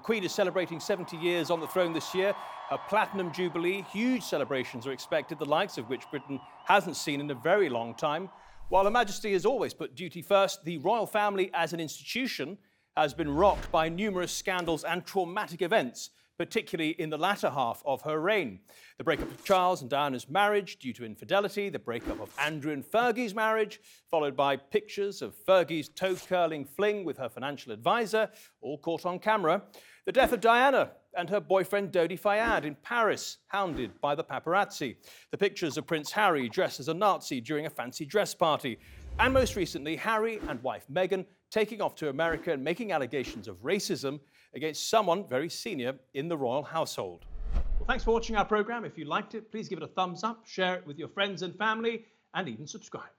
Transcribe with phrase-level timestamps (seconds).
[0.00, 2.34] The Queen is celebrating 70 years on the throne this year.
[2.70, 7.30] a Platinum Jubilee, huge celebrations are expected, the likes of which Britain hasn't seen in
[7.30, 8.30] a very long time.
[8.70, 12.56] While Her Majesty has always put duty first, the royal family as an institution
[12.96, 16.08] has been rocked by numerous scandals and traumatic events
[16.40, 18.58] particularly in the latter half of her reign.
[18.96, 22.82] The breakup of Charles and Diana's marriage due to infidelity, the breakup of Andrew and
[22.82, 23.78] Fergie's marriage,
[24.10, 28.30] followed by pictures of Fergie's toe curling fling with her financial advisor,
[28.62, 29.60] all caught on camera.
[30.06, 34.96] The death of Diana and her boyfriend Dodi Fayed in Paris, hounded by the paparazzi.
[35.32, 38.78] The pictures of Prince Harry dressed as a Nazi during a fancy dress party.
[39.20, 43.62] And most recently, Harry and wife Meghan taking off to America and making allegations of
[43.62, 44.18] racism
[44.54, 47.26] against someone very senior in the royal household.
[47.54, 48.86] Well, thanks for watching our programme.
[48.86, 51.42] If you liked it, please give it a thumbs up, share it with your friends
[51.42, 53.10] and family, and even subscribe.